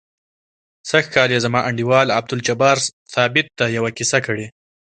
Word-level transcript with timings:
سږ 0.89 1.05
کال 1.15 1.29
یې 1.33 1.43
زما 1.45 1.59
انډیوال 1.69 2.07
عبدالجبار 2.17 2.77
ثابت 3.13 3.47
ته 3.57 3.65
یوه 3.77 3.91
کیسه 3.97 4.19
کړې. 4.25 4.47